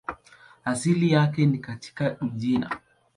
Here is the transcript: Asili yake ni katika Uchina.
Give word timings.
Asili 0.65 1.11
yake 1.11 1.45
ni 1.45 1.57
katika 1.57 2.17
Uchina. 2.21 2.79